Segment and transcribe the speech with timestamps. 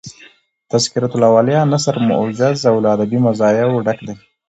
[0.71, 4.17] "تذکرةالاولیاء" نثر موجز او له ادبي مزایاو ډک دﺉ.